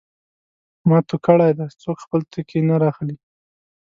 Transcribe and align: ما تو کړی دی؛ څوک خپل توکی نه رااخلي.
ما 0.89 0.97
تو 1.09 1.15
کړی 1.25 1.51
دی؛ 1.57 1.67
څوک 1.83 1.97
خپل 2.05 2.19
توکی 2.31 2.59
نه 2.69 2.75
رااخلي. 2.81 3.15